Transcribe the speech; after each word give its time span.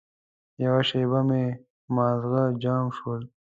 یوه 0.63 0.81
شېبه 0.89 1.19
مې 1.29 1.43
ماغزه 1.95 2.43
جام 2.63 2.85
شول. 2.97 3.21